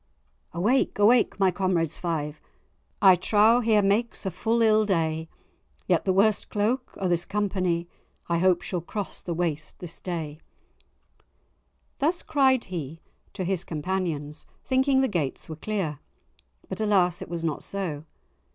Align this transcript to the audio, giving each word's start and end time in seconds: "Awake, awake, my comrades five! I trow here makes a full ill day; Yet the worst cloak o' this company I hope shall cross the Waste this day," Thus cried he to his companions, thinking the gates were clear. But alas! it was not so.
"Awake, 0.51 0.97
awake, 0.97 1.39
my 1.39 1.51
comrades 1.51 1.99
five! 1.99 2.41
I 3.03 3.15
trow 3.15 3.59
here 3.59 3.83
makes 3.83 4.25
a 4.25 4.31
full 4.31 4.63
ill 4.63 4.83
day; 4.83 5.29
Yet 5.87 6.05
the 6.05 6.11
worst 6.11 6.49
cloak 6.49 6.97
o' 6.99 7.07
this 7.07 7.23
company 7.23 7.87
I 8.27 8.39
hope 8.39 8.63
shall 8.63 8.81
cross 8.81 9.21
the 9.21 9.35
Waste 9.35 9.77
this 9.77 9.99
day," 10.01 10.39
Thus 11.99 12.23
cried 12.23 12.63
he 12.63 12.99
to 13.33 13.43
his 13.43 13.63
companions, 13.63 14.47
thinking 14.65 15.01
the 15.01 15.07
gates 15.07 15.47
were 15.47 15.55
clear. 15.55 15.99
But 16.67 16.81
alas! 16.81 17.21
it 17.21 17.29
was 17.29 17.43
not 17.43 17.61
so. 17.61 18.05